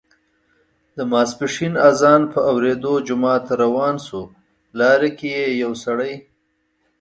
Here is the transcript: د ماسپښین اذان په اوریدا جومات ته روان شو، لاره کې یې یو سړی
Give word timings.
د 0.97 0.99
ماسپښین 1.11 1.73
اذان 1.89 2.21
په 2.33 2.39
اوریدا 2.49 2.93
جومات 3.07 3.41
ته 3.47 3.53
روان 3.63 3.95
شو، 4.05 4.21
لاره 4.79 5.09
کې 5.17 5.29
یې 5.37 5.47
یو 5.63 5.71
سړی 5.83 6.13